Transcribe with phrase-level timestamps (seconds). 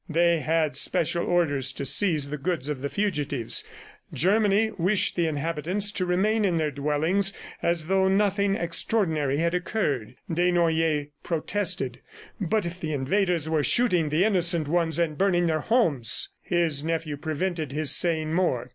[0.09, 3.63] They had special orders to seize the goods of the fugitives.
[4.11, 10.15] Germany wished the inhabitants to remain in their dwellings as though nothing extraordinary had occurred....
[10.27, 11.99] Desnoyers protested....
[12.39, 16.29] "But if the invaders were shooting the innocent ones and burning their homes!"...
[16.41, 18.69] His nephew prevented his saying more.